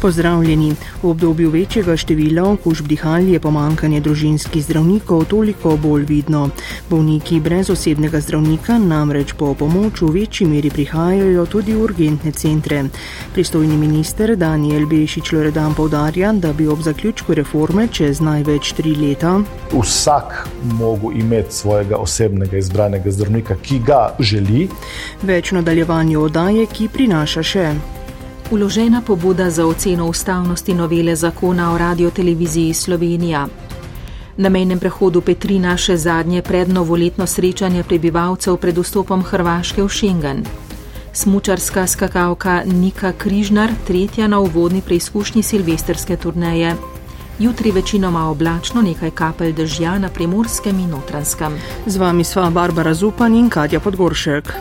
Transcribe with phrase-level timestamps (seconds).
[0.00, 0.74] Pozdravljeni.
[1.02, 6.50] V obdobju večjega števila okužb dihal je pomankanje družinskih zdravnikov toliko bolj vidno.
[6.90, 12.84] Bolniki brez osebnega zdravnika namreč po pomoč v večji meri prihajajo tudi v urgentne centre.
[13.34, 19.40] Pristojni minister Daniel Bešič Loredan povdarja, da bi ob zaključku reforme čez največ tri leta
[19.72, 24.68] vsak mogel imeti svojega osebnega izbranega zdravnika, ki ga želi.
[25.22, 27.95] Več nadaljevanje odaje, ki prinaša še.
[28.50, 33.48] Uložena pobuda za oceno ustavnosti novele zakona o radioteleviziji Slovenija.
[34.36, 40.44] Na mejnem prehodu Petrina še zadnje prednovoletno srečanje prebivalcev pred vstopom Hrvaške v Schengen.
[41.12, 46.76] Smučarska skakavka Nika Križnar, tretja na uvodni preizkušnji silvestrske turneje.
[47.38, 51.58] Jutri večinoma oblačno, nekaj kapelj dežja na primorskem in notranskem.
[51.86, 54.54] Z vami sva Barbara Zupan in Katja Podgoršek.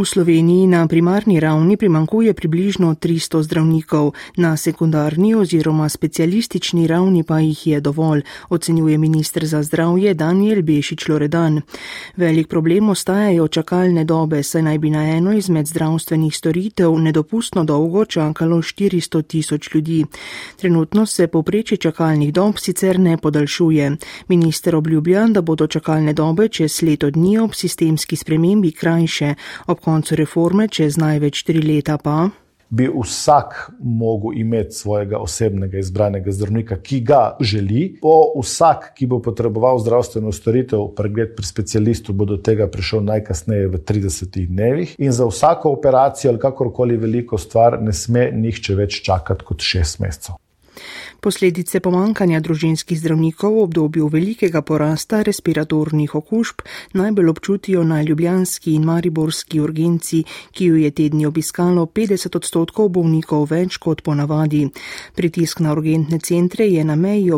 [0.00, 7.40] V Sloveniji na primarni ravni primankuje približno 300 zdravnikov, na sekundarni oziroma specialistični ravni pa
[7.40, 11.60] jih je dovolj, ocenjuje ministr za zdravje Daniel Bešič Loredan.
[12.16, 18.04] Velik problem ostajajo čakalne dobe, saj naj bi na eno izmed zdravstvenih storitev nedopustno dolgo
[18.04, 20.04] čakalo 400 tisoč ljudi.
[20.56, 23.96] Trenutno se popreče čakalnih dob sicer ne podaljšuje.
[24.28, 29.34] Minister obljublja, da bodo čakalne dobe čez leto dni ob sistemski spremembi krajše
[29.90, 32.28] koncu reforme, čez največ tri leta pa.
[32.70, 37.96] Bi vsak mogel imeti svojega osebnega izbranega zdravnika, ki ga želi.
[38.02, 43.72] Po vsak, ki bo potreboval zdravstveno storitev, pregled pri specialistu, bo do tega prišel najkasneje
[43.72, 44.94] v 30 dnevih.
[45.02, 50.04] In za vsako operacijo ali kakorkoli veliko stvar ne sme nihče več čakati kot 6
[50.06, 50.38] mesecev.
[51.20, 56.62] Posledice pomankanja družinskih zdravnikov v obdobju velikega porasta respiratornih okužb
[56.96, 60.22] najbolj občutijo na ljubljanski in mariborski urgenci,
[60.56, 64.62] ki jo je tedni obiskalo 50 odstotkov bolnikov več kot ponavadi.
[65.14, 67.28] Pritisk na urgentne centre je na meji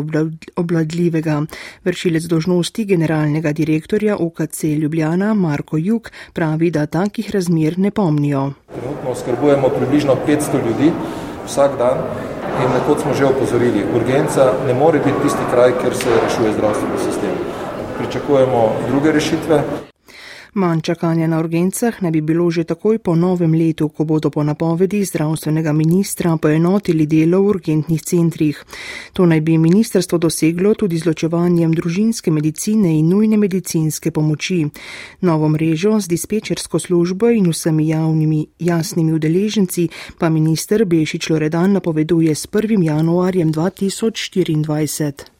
[0.55, 1.41] obladljivega.
[1.83, 8.53] Vršilec dožnosti generalnega direktorja UKC Ljubljana Marko Juk pravi, da takih razmer ne pomnijo.
[8.71, 10.91] Trenutno oskrbujemo približno 500 ljudi
[11.45, 12.31] vsak dan.
[12.61, 16.97] In kot smo že opozorili, urgenca ne more biti tisti kraj, kjer se rešuje zdravstveni
[16.97, 17.33] sistem.
[17.97, 19.63] Pričakujemo druge rešitve.
[20.55, 24.43] Manj čakanja na urgencah ne bi bilo že takoj po novem letu, ko bodo po
[24.43, 28.63] napovedi zdravstvenega ministra poenotili delo v urgentnih centrih.
[29.13, 34.69] To naj bi ministrstvo doseglo tudi z ločevanjem družinske medicine in nujne medicinske pomoči.
[35.21, 39.89] Novo mrežo z dispečersko službo in vsemi javnimi jasnimi udeleženci
[40.19, 42.83] pa minister Bešič Loredan napoveduje s 1.
[42.83, 45.32] januarjem 2024.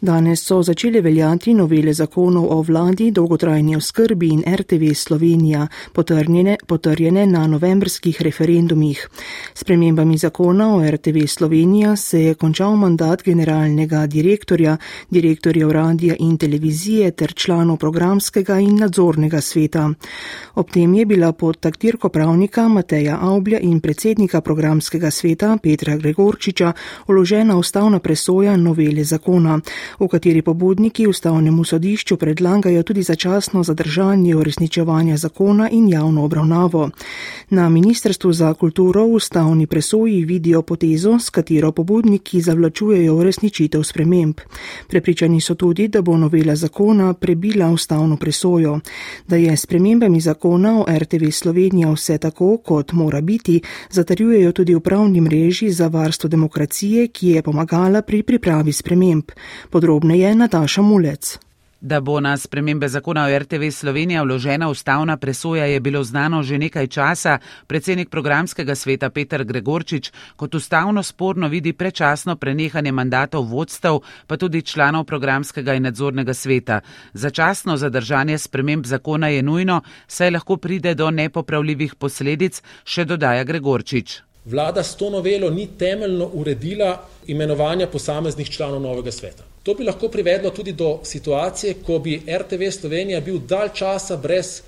[0.00, 7.26] Danes so začele veljati novele zakonov o vladi, dolgotrajni oskrbi in RTV Slovenija, potrjene, potrjene
[7.26, 9.08] na novembrskih referendumih.
[9.54, 14.76] S premembami zakona o RTV Slovenija se je končal mandat generalnega direktorja,
[15.10, 19.90] direktorjev radija in televizije ter članov programskega in nadzornega sveta.
[20.54, 26.72] Ob tem je bila pod taktirko pravnika Mateja Aublja in predsednika programskega sveta Petra Gregorčiča
[27.06, 29.60] uložena ustavna presoja novele zakona
[29.98, 36.90] v kateri pobudniki ustavnemu sodišču predlagajo tudi začasno zadržanje uresničevanja zakona in javno obravnavo.
[37.50, 44.40] Na Ministrstvu za kulturo ustavni presoji vidijo potezo, s katero pobudniki zavlačujejo uresničitev sprememb.
[44.88, 48.80] Prepričani so tudi, da bo novela zakona prebila ustavno presojo,
[49.28, 55.20] da je spremembami zakona o RTV Slovenija vse tako, kot mora biti, zatarjujejo tudi upravni
[55.20, 59.24] mreži za varstvo demokracije, ki je pomagala pri pripravi sprememb.
[59.80, 61.38] Podrobneje Nataša Mulec.
[61.80, 66.58] Da bo na spremembe zakona o RTV Slovenija vložena ustavna presoja, je bilo znano že
[66.58, 67.38] nekaj časa.
[67.66, 74.62] Predsednik programskega sveta Petr Gregorčič kot ustavno sporno vidi prečasno prenehanje mandatov vodstev, pa tudi
[74.62, 76.80] članov programskega in nadzornega sveta.
[77.14, 84.20] Začasno zadržanje sprememb zakona je nujno, saj lahko pride do nepopravljivih posledic, še dodaja Gregorčič.
[84.44, 89.49] Vlada s to novelo ni temeljno uredila imenovanja posameznih članov novega sveta.
[89.62, 94.62] To bi lahko privedlo tudi do situacije, ko bi RTV Slovenija bil dalj časa brez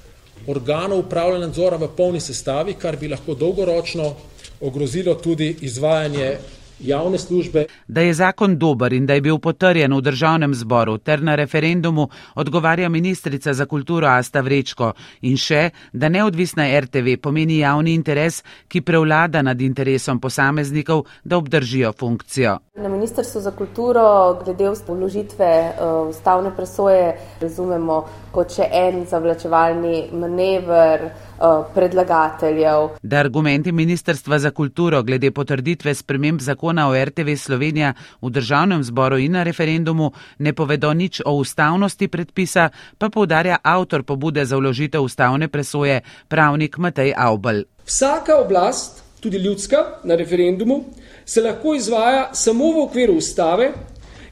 [0.47, 4.15] organov upravljanja nadzora v polni sestavi, kar bi lahko dolgoročno
[4.61, 6.37] ogrozilo tudi izvajanje
[6.81, 7.65] javne službe.
[7.89, 12.09] Da je zakon dober in da je bil potrjen v državnem zboru ter na referendumu,
[12.35, 14.93] odgovarja ministrica za kulturo Asta Vrečko
[15.23, 21.93] in še, da neodvisna RTV pomeni javni interes, ki prevlada nad interesom posameznikov, da obdržijo
[21.93, 22.59] funkcijo.
[22.77, 25.75] Na Ministrstvu za kulturo glede vložitve eh,
[26.09, 31.32] ustavne presoje razumemo kot še en zavlačevalni manever eh,
[31.75, 32.89] predlagateljev.
[33.03, 39.19] Da argumenti Ministrstva za kulturo glede potrditve sprememb zakona o RTV Slovenija v državnem zboru
[39.19, 42.69] in na referendumu ne povedo nič o ustavnosti predpisa,
[42.99, 47.65] pa povdarja avtor pobude za vložitev ustavne presoje, pravnik Matej Aubel.
[47.87, 50.85] Vsaka oblast, tudi ljudska, na referendumu
[51.25, 53.73] se lahko izvaja samo v okviru ustave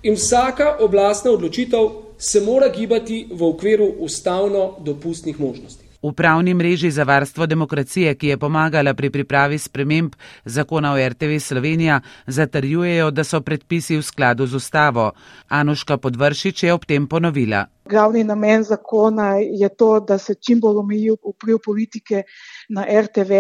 [0.03, 5.90] in vsaka oblastna odločitev se mora gibati v okviru ustavno dopustnih možnosti.
[6.03, 10.15] V pravni mreži za varstvo demokracije, ki je pomagala pri pripravi sprememb
[10.45, 15.13] zakona o RTV Slovenija, zatrjujejo, da so predpisi v skladu z ustavo.
[15.49, 17.67] Anuška Podvršič je ob tem ponovila.
[17.85, 22.23] Glavni namen zakona je to, da se čim bolj omeji vpliv politike
[22.71, 23.33] na RTV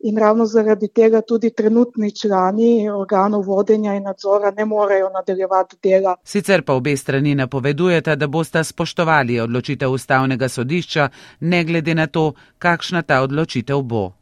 [0.00, 6.16] in ravno zaradi tega tudi trenutni člani organov vodenja in nadzora ne morejo nadaljevati dela.
[6.24, 11.08] Sicer pa obe strani napovedujeta, da bosta spoštovali odločitev ustavnega sodišča,
[11.40, 14.12] ne glede na to, kakšna ta odločitev bo.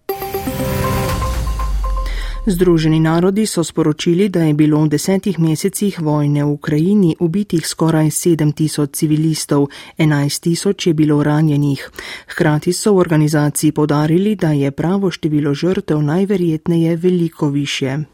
[2.46, 8.11] Združeni narodi so sporočili, da je bilo v desetih mesecih vojne v Ukrajini ubitih skoraj
[8.12, 9.69] 7 tisoč civilistov,
[9.99, 11.91] 11 tisoč je bilo ranjenih.
[12.29, 18.13] Hkrati so v organizaciji podarili, da je pravo število žrtev najverjetneje veliko više.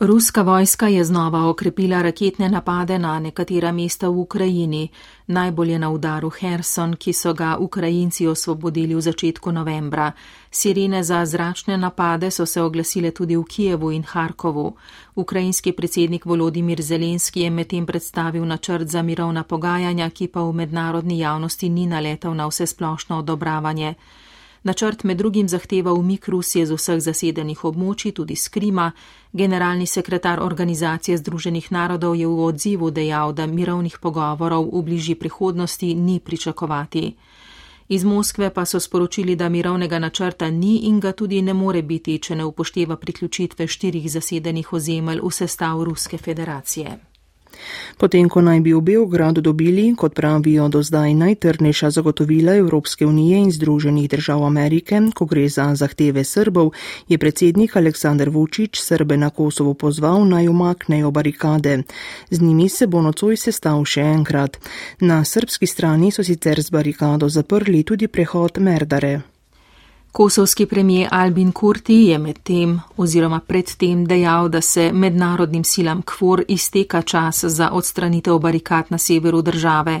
[0.00, 4.88] Ruska vojska je znova okrepila raketne napade na nekatera mesta v Ukrajini,
[5.26, 10.12] najbolje na udaru Herson, ki so ga Ukrajinci osvobodili v začetku novembra.
[10.50, 14.76] Sirene za zračne napade so se oglasile tudi v Kijevu in Harkovu.
[15.14, 21.18] Ukrajinski predsednik Volodimir Zelenski je medtem predstavil načrt za mirovna pogajanja, ki pa v mednarodni
[21.18, 23.94] javnosti ni naletel na vse splošno odobravanje.
[24.62, 28.92] Načrt med drugim zahteva umik Rusije z vseh zasedenih območij, tudi z Krima.
[29.32, 35.94] Generalni sekretar Organizacije Združenih narodov je v odzivu dejal, da mirovnih pogovorov v bližji prihodnosti
[35.94, 37.16] ni pričakovati.
[37.88, 42.18] Iz Moskve pa so sporočili, da mirovnega načrta ni in ga tudi ne more biti,
[42.18, 47.09] če ne upošteva priključitve štirih zasedenih ozemelj v sestav Ruske federacije.
[47.98, 53.38] Potem, ko naj bi v Beogradu dobili, kot pravijo do zdaj, najtrdnejša zagotovila Evropske unije
[53.38, 56.72] in Združenih držav Amerike, ko gre za zahteve Srbov,
[57.08, 61.82] je predsednik Aleksandar Vučić Srbe na Kosovo pozval naj umaknejo barikade.
[62.30, 64.58] Z njimi se bo nocoj sestav še enkrat.
[65.00, 69.20] Na srbski strani so sicer z barikado zaprli tudi prehod Merdare.
[70.12, 77.02] Kosovski premijer Albin Kurti je medtem oziroma predtem dejal, da se mednarodnim silam KFOR izteka
[77.02, 80.00] čas za odstranitev barikat na severu države.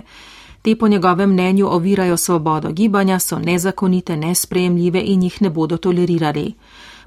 [0.62, 6.54] Te po njegovem mnenju ovirajo svobodo gibanja, so nezakonite, nesprejemljive in jih ne bodo tolerirali.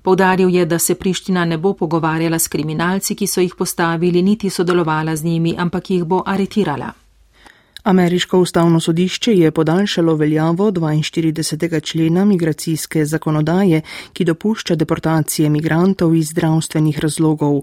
[0.02, 4.50] Povdaril je, da se Priština ne bo pogovarjala s kriminalci, ki so jih postavili, niti
[4.50, 7.03] sodelovala z njimi, ampak jih bo aretirala.
[7.84, 11.82] Ameriško ustavno sodišče je podaljšalo veljavo 42.
[11.84, 13.82] člena migracijske zakonodaje,
[14.14, 17.62] ki dopušča deportacije migrantov iz zdravstvenih razlogov.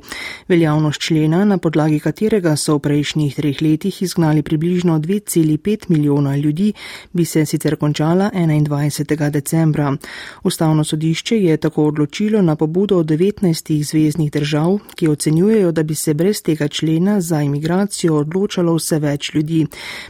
[0.48, 6.72] Veljavnost člena, na podlagi katerega so v prejšnjih treh letih izgnali približno 2,5 milijona ljudi,
[7.12, 9.30] bi se sicer končala 21.
[9.30, 9.96] decembra.
[10.42, 16.14] Ustavno sodišče je tako odločilo na pobudo 19 zvezdnih držav, ki ocenjujejo, da bi se
[16.14, 19.66] brez tega člena za imigracijo odločalo vse več ljudi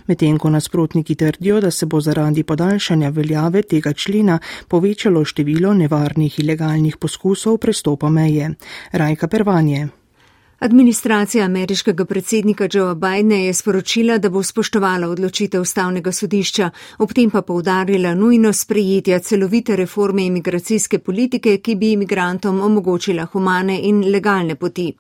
[0.06, 4.38] medtem ko nasprotniki trdijo, da se bo zaradi podaljšanja veljave tega člena
[4.68, 8.54] povečalo število nevarnih ilegalnih poskusov prestopa meje.
[8.92, 9.99] Rajka Pervanje.
[10.60, 17.30] Administracija ameriškega predsednika Joea Bidna je sporočila, da bo spoštovala odločitev ustavnega sodišča, ob tem
[17.30, 24.54] pa povdarila nujno sprejetja celovite reforme imigracijske politike, ki bi imigrantom omogočila humane in legalne
[24.54, 24.92] poti.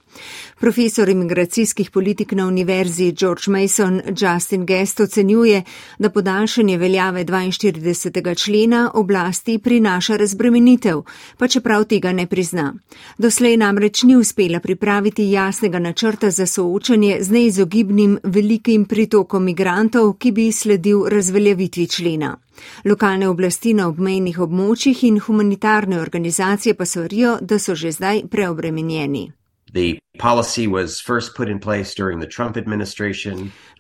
[0.60, 5.62] Profesor imigracijskih politik na univerzi George Mason Justin Guest ocenjuje,
[5.98, 8.44] da podaljšanje veljave 42.
[8.44, 11.02] člena oblasti prinaša razbremenitev,
[11.38, 12.74] pa čeprav tega ne prizna.
[13.18, 15.49] Doslej namreč ni uspela pripraviti jasnega
[15.80, 22.36] načrta za soočanje z neizogibnim velikim pritokom migrantov, ki bi sledil razveljavitvi člena.
[22.84, 29.32] Lokalne oblasti na obmejnih območjih in humanitarne organizacije pa svarijo, da so že zdaj preobremenjeni.
[29.72, 29.98] The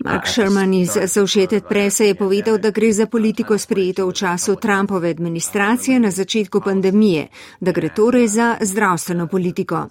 [0.04, 5.10] Mark Sherman iz Associated Press je povedal, da gre za politiko sprejeto v času Trumpove
[5.10, 7.28] administracije na začetku pandemije,
[7.60, 9.88] da gre torej za zdravstveno politiko.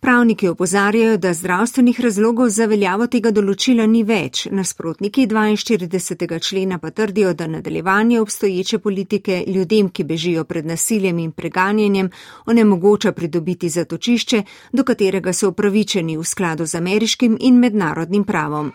[0.00, 6.40] Pravniki opozarjajo, da zdravstvenih razlogov za veljavo tega določila ni več, nasprotniki 42.
[6.40, 12.10] člena pa trdijo, da nadaljevanje obstoječe politike ljudem, ki bežijo pred nasiljem in preganjenjem,
[12.46, 15.73] onemogoča pridobiti zatočišče, do katerega so upravičeni
[16.18, 18.72] v skladu z ameriškim in mednarodnim pravom.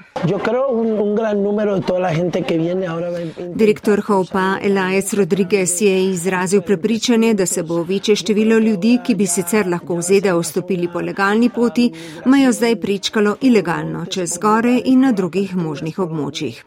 [3.55, 9.27] Direktor Hopa Elias Rodriguez je izrazil prepričanje, da se bo večje število ljudi, ki bi
[9.27, 11.91] sicer lahko v ZDA vstopili po legalni poti,
[12.25, 16.63] mejo zdaj prečkalo ilegalno čez gore in na drugih možnih območjih.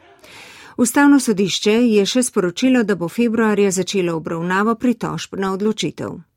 [0.76, 6.31] Ustavno sodišče je še sporočilo, da bo februarja začelo obravnavo pritožb na odločitev.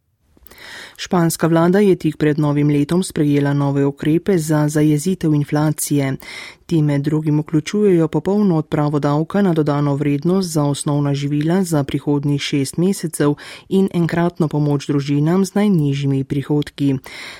[0.98, 6.18] Španska vlada je tik pred novim letom sprejela nove ukrepe za zajezitev inflacije.
[6.66, 12.42] Ti med drugim vključujejo popolno odpravo davka na dodano vrednost za osnovna živila za prihodnjih
[12.42, 13.34] šest mesecev
[13.70, 16.96] in enkratno pomoč družinam z najnižjimi prihodki.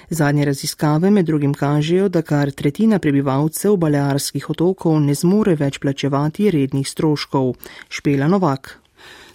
[0.10, 6.52] Zadnje raziskave med drugim kažejo, da kar tretjina prebivalcev Balearskih otokov ne zmore več plačevati
[6.52, 7.54] rednih stroškov.
[7.90, 8.85] Špela Novak.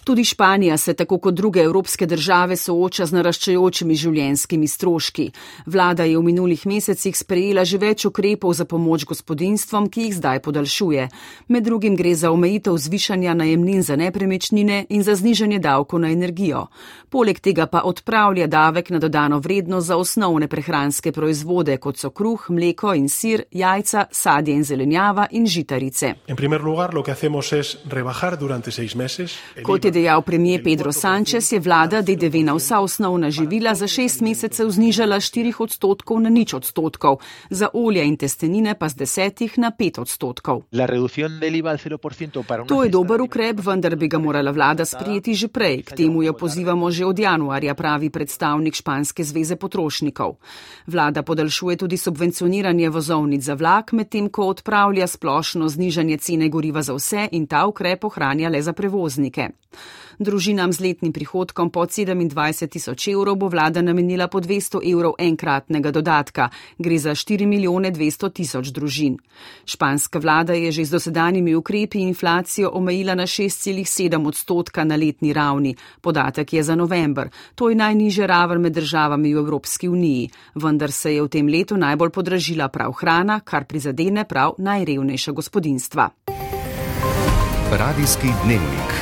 [0.05, 5.31] Tudi Španija se tako kot druge evropske države sooča z naraščajočimi življenskimi stroški.
[5.67, 10.41] Vlada je v minulih mesecih sprejela že več ukrepov za pomoč gospodinstvom, ki jih zdaj
[10.41, 11.09] podaljšuje.
[11.49, 16.67] Med drugim gre za omejitev zvišanja najemnin za nepremičnine in za znižanje davkov na energijo.
[17.11, 22.47] Poleg tega pa odpravlja davek na dodano vrednost za osnovne prehranske proizvode, kot so kruh,
[22.49, 26.15] mleko in sir, jajca, sadje in zelenjava in žitarice.
[29.63, 34.21] Kot je dejal premijer Pedro Sanchez, je vlada DDV na vsa osnovna živila za šest
[34.21, 39.71] mesecev znižala štirih odstotkov na nič odstotkov, za olje in testenine pa z desetih na
[39.71, 40.63] pet odstotkov.
[42.67, 45.83] To je dober ukrep, vendar bi ga morala vlada sprijeti že prej.
[45.83, 50.37] K temu jo pozivamo že od januarja, pravi predstavnik Španske zveze potrošnikov.
[50.87, 56.97] Vlada podaljšuje tudi subvencioniranje vozovnic za vlak, medtem ko odpravlja splošno znižanje cene goriva za
[56.97, 59.51] vse in ta ukrep ohranja le za prevoznike.
[60.21, 65.89] Družinam z letnim prihodkom pod 27 tisoč evrov bo vlada namenila po 200 evrov enkratnega
[65.89, 66.51] dodatka.
[66.77, 69.17] Gre za 4 milijone 200 tisoč družin.
[69.65, 75.73] Španska vlada je že z dosedanjimi ukrepi inflacijo omejila na 6,7 odstotka na letni ravni.
[76.01, 77.33] Podatek je za november.
[77.55, 80.29] To je najniže raven med državami v Evropski uniji.
[80.55, 86.11] Vendar se je v tem letu najbolj podražila prav hrana, kar prizadene prav najrevnejša gospodinstva.
[87.73, 89.00] Radijski dnevnik.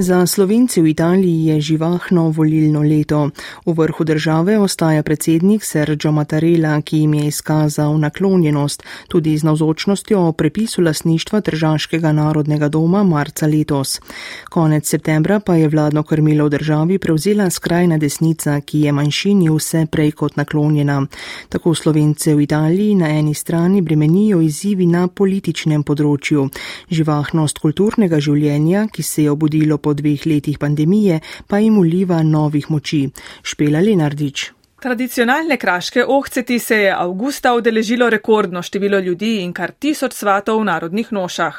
[0.00, 3.30] Za Slovenci v Italiji je živahno volilno leto.
[3.66, 10.20] V vrhu države ostaja predsednik Sergio Mattarella, ki jim je izkazal naklonjenost tudi z navzočnostjo
[10.28, 14.00] o prepisu lasništva Državskega narodnega doma marca letos.
[14.48, 19.86] Konec septembra pa je vladno krmilo v državi prevzela skrajna desnica, ki je manjšini vse
[19.90, 21.06] prej kot naklonjena.
[21.48, 26.48] Tako Slovence v Italiji na eni strani bremenijo izzivi na političnem področju.
[26.88, 32.70] Živahnost kulturnega življenja, ki se je obudilo po dveh letih pandemije pa jim uliva novih
[32.70, 33.08] moči.
[33.42, 34.50] Špela Lenardič.
[34.80, 40.64] Tradicionalne kraške ohceti se je avgusta udeležilo rekordno število ljudi in kar tisoč svatov v
[40.64, 41.58] narodnih nošah.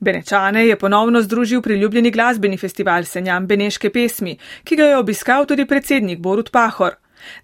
[0.00, 5.66] Benečane je ponovno združil priljubljeni glasbeni festival Senjam Beneške pesmi, ki ga je obiskal tudi
[5.66, 6.94] predsednik Borut Pahor.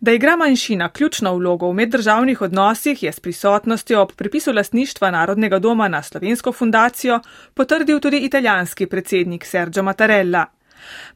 [0.00, 5.59] Da igra manjšina ključno vlogo v meddržavnih odnosih, je s prisotnostjo ob pripisu lastništva Narodnega
[5.59, 7.21] doma na Slovensko fundacijo
[7.54, 10.47] potrdil tudi italijanski predsednik Sergio Mattarella.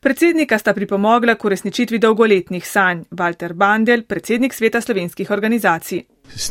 [0.01, 6.03] Predsednika sta pripomogla k uresničitvi dolgoletnih sanj Walter Bandel, predsednik sveta slovenskih organizacij.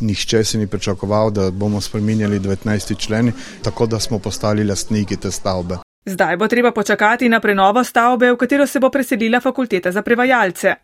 [0.01, 2.97] Nihče si ni pričakoval, da bomo spremenjali 19.
[2.97, 3.31] člen,
[3.63, 5.88] tako da smo postali lastniki te stavbe.
[6.05, 10.75] Zdaj bo treba počakati na prenovo stavbe, v katero se bo preselila fakulteta za prevajalce.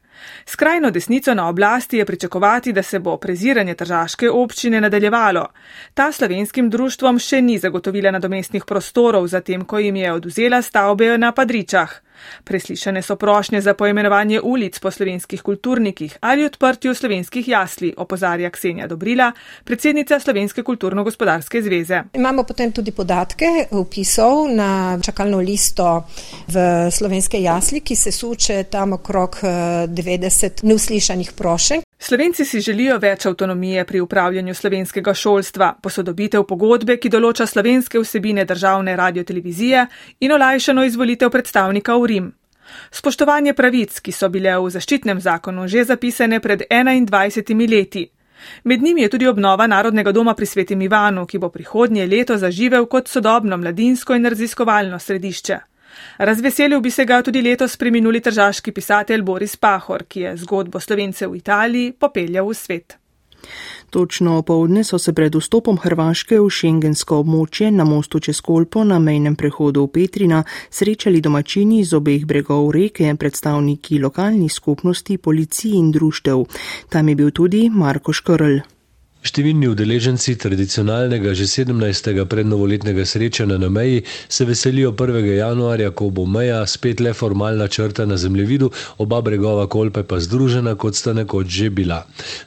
[0.45, 5.47] Skrajno desnico na oblasti je pričakovati, da se bo preziranje tržaške občine nadaljevalo.
[5.93, 11.31] Ta slovenskim društvom še ni zagotovila nadomestnih prostorov, zatem ko jim je oduzela stavbe na
[11.31, 12.04] Padričah.
[12.43, 18.87] Preslišane so prošnje za poimenovanje ulic po slovenskih kulturnikih ali odprtju slovenskih jasli, opozarja Ksenja
[18.87, 19.31] Dobrila,
[19.63, 22.03] predsednica Slovenske kulturno-gospodarske zveze.
[22.13, 26.03] Imamo potem tudi podatke upisov na čakalno listo
[26.47, 31.81] v slovenske jasli, ki se suče tam okrog 90 neuslišanih prošenj.
[32.05, 38.43] Slovenci si želijo več avtonomije pri upravljanju slovenskega šolstva, posodobitev pogodbe, ki določa slovenske vsebine
[38.45, 39.87] državne radiotelevizije
[40.19, 42.29] in olajšano izvolitev predstavnika v Rim.
[42.91, 48.05] Spoštovanje pravic, ki so bile v zaščitnem zakonu že zapisane pred 21 leti.
[48.63, 52.85] Med njimi je tudi obnova Narodnega doma pri Svetem Ivanu, ki bo prihodnje leto zaživel
[52.85, 55.59] kot sodobno mladinsko in raziskovalno središče.
[56.17, 61.31] Razveselil bi se ga tudi letos preminuli tržaški pisatelj Boris Pahor, ki je zgodbo slovencev
[61.31, 62.97] v Italiji popeljal v svet.
[63.89, 68.99] Točno opoldne so se pred vstopom Hrvaške v šengensko območje na mostu čez Kolpo na
[68.99, 75.91] mejnem prehodu v Petrina srečali domačini z obeh bregov reke, predstavniki lokalnih skupnosti, policiji in
[75.91, 76.45] društev.
[76.89, 78.74] Tam je bil tudi Marko Škrl.
[79.25, 82.25] Številni udeleženci tradicionalnega že 17.
[82.29, 85.25] prednovoletnega srečanja na meji se veselijo 1.
[85.39, 88.69] januarja, ko bo meja spet le formalna črta na zemljevidu,
[89.01, 92.03] oba bregova kolpe pa združena, kot sta nekoč že bila.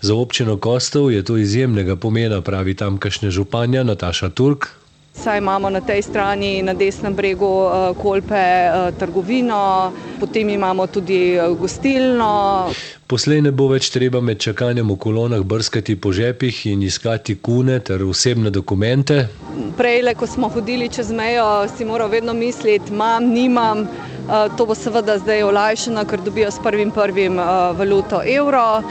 [0.07, 4.71] Za občino Kostov je to izjemnega pomena, pravi tamkajšnja županja Nataša Turk.
[5.19, 11.35] Saj imamo na tej strani, na desnem bregu eh, Kolpe, eh, trgovino, potem imamo tudi
[11.35, 12.71] eh, gostilno.
[13.07, 17.81] Poslej ne bo več treba med čakanjem v kolonah brskati po žepih in iskati kune
[17.81, 19.27] ter osebne dokumente.
[19.77, 23.89] Prej, ko smo hodili čez mejo, si moral vedno misliti, imam, nimam.
[24.29, 27.41] To bo seveda zdaj olajšano, ker dobijo s prvim prvim
[27.81, 28.85] valuto evro.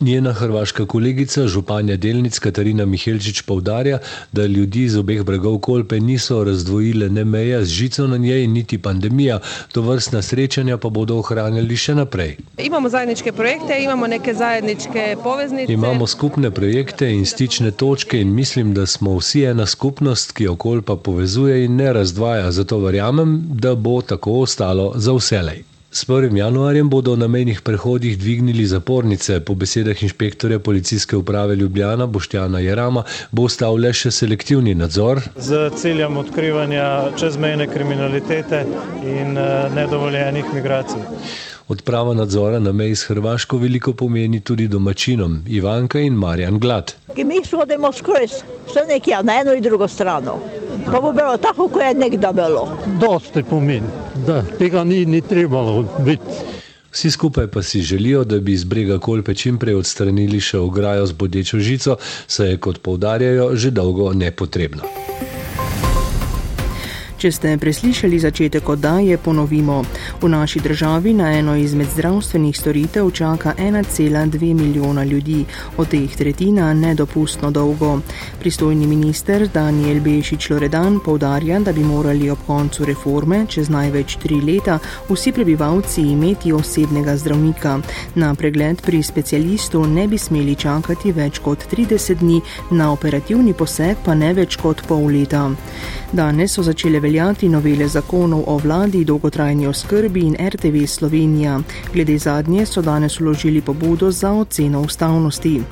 [0.00, 3.98] Njena hrvaška kolegica, županja delnic Katarina Mihelčič, povdarja,
[4.32, 8.78] da ljudi z obeh bregov Kolpe niso razdvojile ne meja z žico na njej, niti
[8.78, 9.38] pandemija.
[9.72, 12.36] To vrstna srečanja pa bodo ohranjali še naprej.
[12.58, 15.72] Imamo zajedničke projekte, imamo neke zajedničke poveznice.
[15.72, 20.56] Imamo skupne projekte in stične točke in mislim, da smo vsi ena skupnost, ki jo
[20.56, 22.52] Kolpa povezuje in ne razdvaja.
[22.52, 25.64] Zato verjamem, da bo tako ostalo za vselej.
[25.96, 26.36] S 1.
[26.36, 29.40] januarjem bodo na mejnih prehodih dvignili zapornice.
[29.40, 35.22] Po besedah inšpektorja policijske uprave Ljubljana Boštjana Jerama bo ostal le še selektivni nadzor.
[35.40, 38.66] Z ciljem odkrivanja čezmejne kriminalitete
[39.08, 41.00] in eh, nedovoljenih migracij.
[41.68, 46.92] Odprava nadzora na meji s Hrvaško veliko pomeni tudi domačinom Ivanka in Marjan Glad.
[47.16, 50.28] Mi hodimo skozi vse nekje na eno in drugo stran.
[50.86, 52.68] Pa bo bilo tako, kot je nekdaj bilo.
[53.00, 53.88] Dosti pomeni,
[54.26, 56.56] da tega ni, ni trebalo biti.
[56.96, 61.12] Vsi skupaj pa si želijo, da bi iz brega Kolpe čimprej odstranili še ograjo z
[61.12, 64.88] bodečo žico, saj je, kot povdarjajo, že dolgo nepotrebno.
[67.16, 69.78] Če ste preslišali začetek oddaje, ponovimo.
[70.20, 75.44] V naši državi na eno izmed zdravstvenih storitev čaka 1,2 milijona ljudi,
[75.76, 78.00] od teh tretjina nedopustno dolgo.
[78.40, 84.42] Pristojni minister Daniel Bešič Loredan povdarja, da bi morali ob koncu reforme, čez največ tri
[84.44, 87.78] leta, vsi prebivalci imeti osebnega zdravnika.
[88.14, 94.04] Na pregled pri specialistu ne bi smeli čakati več kot 30 dni, na operativni poseg
[94.04, 95.48] pa ne več kot pol leta.
[96.12, 101.60] Danes so začele veljati novele zakonov o vladi, dolgotrajni oskrbi in RTV Slovenija.
[101.92, 105.62] Glede zadnje so danes uložili pobudo za oceno ustavnosti.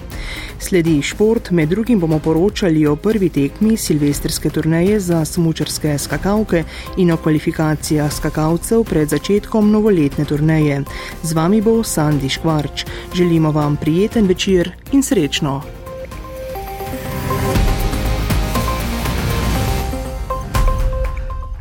[0.59, 6.65] Sledi šport, med drugim bomo poročali o prvi tekmi silvestrske turneje za smučarske skakavke
[6.97, 10.85] in o kvalifikacijah skakalcev pred začetkom novoletne turneje.
[11.23, 12.87] Z vami bo Sandi Škvarč.
[13.15, 15.84] Želimo vam prijeten večer in srečno!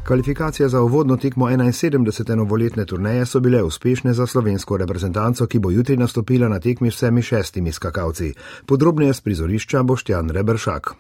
[0.08, 2.36] Kvalifikacije za uvodno tekmo 71.
[2.36, 6.96] novoletne turneje so bile uspešne za slovensko reprezentanco, ki bo jutri nastopila na tekmi s
[6.96, 8.34] vsemi šestimi skakalci.
[8.66, 10.94] Podrobneje z prizorišča Boštjan Rebršak.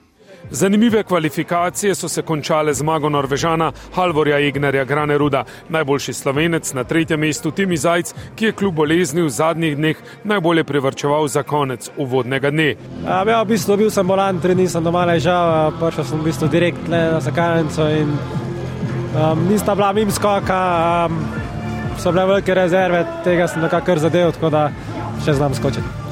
[0.51, 7.19] Zanimive kvalifikacije so se končale zmago Norvežana Halvorja Ignerja Grane Ruda, najboljši slovenec na tretjem
[7.19, 12.51] mestu Timi Zajc, ki je kljub bolezni v zadnjih dneh najbolje privrčeval za konec uvodnega
[12.51, 12.75] dne.
[13.05, 16.87] Ja, v bistvu bil sem bolan, tri nisem doma ležal, prišel sem v bistvu direkt
[16.87, 18.17] na zakalnico in
[19.13, 21.17] Um, nista bila mim skoka, um,
[21.97, 24.69] so bile velike rezerve, tega sem nekako zadev, tako da
[25.26, 26.02] še znam skočiti.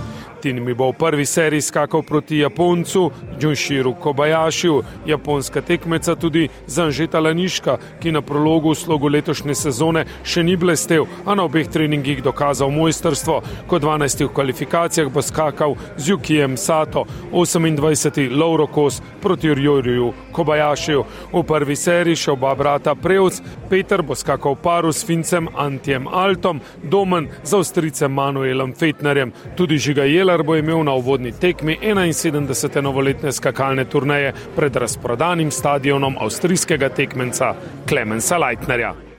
[0.42, 7.20] Tin mi bo v prvi seriji skakal proti Japoncu, Džunširu Kobayashiju, japonska tekmeca tudi Zanžeta
[7.20, 12.24] Laniška, ki na prologu v slogu letošnje sezone še ni blestev, a na obeh treningih
[12.26, 13.42] dokazal mojstrstvo.
[13.70, 14.26] Kot 12.
[14.26, 18.34] v kvalifikacijah bo skakal z Jukijem Sato, 28.
[18.34, 21.06] Lauro Kos proti Jurju Kobayashiju.
[21.34, 26.66] V prvi seriji še oba brata Prevc, Peter bo skakal paru s Fincem Antijem Altom,
[26.82, 32.82] Domen za Avstricem Manuelom Fetnerjem, tudi Žiga Triler bo imel na uvodni tekmi 71.
[32.82, 37.56] novoletne skakalne turneje pred razprodanim stadionom avstrijskega tekmenca
[37.90, 39.11] Klemensa Leitnerja.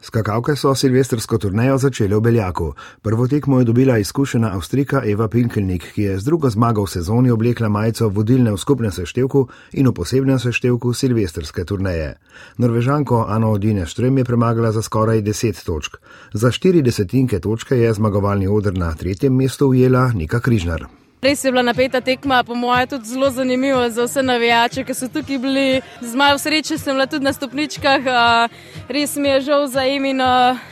[0.00, 2.72] Skakavke so silvestrsko turnejo začele v Beljaku.
[3.02, 7.30] Prvo tekmo je dobila izkušena Avstrika Eva Pinkelnik, ki je z drugo zmago v sezoni
[7.30, 12.14] oblekla majico vodilne v skupnem seštevku in v posebnem seštevku silvestrske turneje.
[12.56, 16.00] Norvežanko Ano Odine Štrem je premagala za skoraj 10 točk.
[16.32, 20.99] Za 4 desetinke točke je zmagovalni odr na tretjem mestu ujela Nika Križnar.
[21.22, 25.08] Res je bila napeta tekma, po mojem, tudi zelo zanimiva za vse navijače, ki so
[25.08, 25.82] tukaj bili.
[26.00, 28.08] Z malo sreče sem bila tudi na stopničkah,
[28.88, 30.22] res mi je žal za Emin,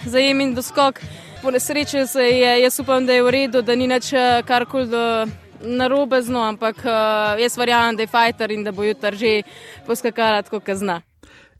[0.06, 1.02] za Emin doskok.
[1.42, 4.08] Po nesreči se je, jaz upam, da je v redu, da ni nič
[4.48, 4.88] karkoli
[5.61, 6.80] narobe z njo, ampak
[7.38, 9.42] jaz verjamem, da je fajter in da bo jutri že
[9.87, 11.02] poskakala tako, kot zna.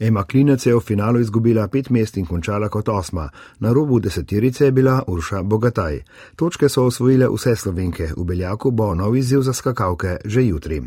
[0.01, 3.31] Ema Klinec je v finalu izgubila pet mest in končala kot osma.
[3.59, 6.03] Na robu desetirice je bila Urša Bogataj.
[6.37, 10.83] Točke so osvojile vse slovenke, v Beljaku bo nov izziv za skakalke že jutri.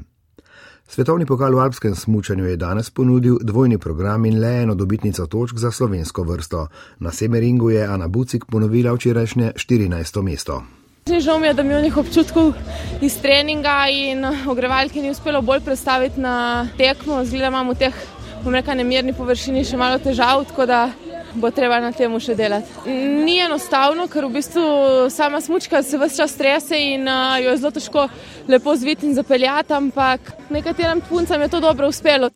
[0.87, 5.57] Svetovni pokal v alpskem smučanju je danes ponudil dvojni program in le eno dobitnico točk
[5.57, 6.67] za slovensko vrsto.
[6.99, 10.21] Na Semeringu je Ana Bucik ponovila včerajšnje 14.
[10.21, 10.63] mesto.
[11.19, 12.53] Žal mi je, da mi onih občutkov
[13.01, 17.25] iz treninga in ogrevalke ni uspelo bolj predstaviti na tekmo.
[17.25, 17.95] Zgleda imamo teh
[18.43, 20.81] bom rekel, nemirni površini še malo težav, tako da
[21.35, 22.89] bo treba na tem še delati.
[23.25, 24.63] Ni enostavno, ker v bistvu
[25.13, 28.07] sama smočka se vse čas strese in uh, jo je zelo težko
[28.51, 32.31] lepo zviti in zapeljati, ampak nekaterim puncam je to dobro uspelo.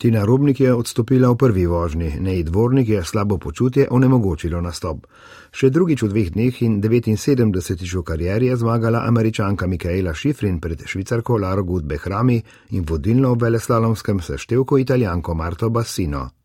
[0.00, 5.04] Tina Robnik je odstopila v prvi vožnji, nej dvornik je slabo počutje onemogočilo nastop.
[5.50, 7.82] Še drugič v dveh dneh in 79.
[7.82, 12.38] v karieri je zmagala američanka Mikaela Šifrin pred švicarko Laro Gudbe Hrami
[12.70, 16.39] in vodilno v veleslalomskem seštevku italijanko Marto Bassino.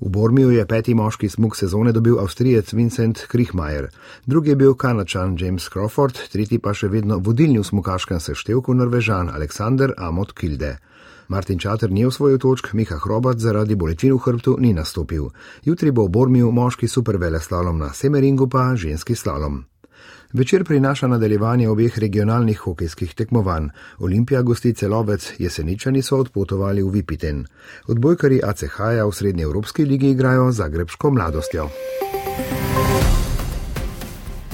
[0.00, 3.88] V Bormiju je peti moški smog sezone dobil avstrijec Vincent Krihmajer,
[4.26, 9.32] drugi je bil kanačan James Crawford, tretji pa še vedno vodilni v smokaškem seštevku norvežan
[9.32, 10.76] Aleksandr Amot Kilde.
[11.28, 15.32] Martin Čater ni osvojil točk, Miha Hrobat zaradi bolečin v hrbtu ni nastopil.
[15.64, 19.64] Jutri bo v Bormiju moški supervele slalom na Semeringu pa ženski slalom.
[20.36, 23.68] Večer prinaša nadaljevanje obeh regionalnih hokejskih tekmovanj.
[23.98, 27.46] Olimpija gosti celovec, jeseničani so odpotovali v Vipiten.
[27.88, 31.68] Odbojkari ACH-ja v Srednji Evropski ligi igrajo zagrebško mladostjo.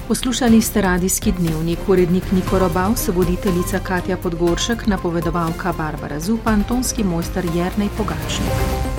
[0.08, 7.44] Poslušali ste radijski dnevnik, urednik Niko Robav, voditeljica Katja Podgoršek, napovedovalka Barbara Zupan, tonski mojster
[7.44, 8.91] Jernej Pogačnik.